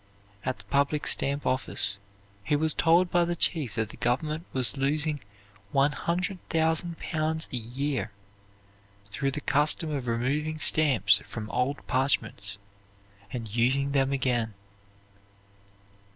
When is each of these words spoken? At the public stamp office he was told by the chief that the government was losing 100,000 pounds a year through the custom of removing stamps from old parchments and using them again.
At 0.43 0.57
the 0.57 0.63
public 0.65 1.05
stamp 1.05 1.45
office 1.45 1.99
he 2.43 2.55
was 2.55 2.73
told 2.73 3.11
by 3.11 3.23
the 3.23 3.35
chief 3.35 3.75
that 3.75 3.89
the 3.89 3.97
government 3.97 4.47
was 4.51 4.75
losing 4.75 5.21
100,000 5.73 6.97
pounds 6.97 7.47
a 7.53 7.57
year 7.57 8.11
through 9.11 9.29
the 9.29 9.41
custom 9.41 9.91
of 9.91 10.07
removing 10.07 10.57
stamps 10.57 11.19
from 11.23 11.51
old 11.51 11.85
parchments 11.85 12.57
and 13.31 13.55
using 13.55 13.91
them 13.91 14.11
again. 14.11 14.55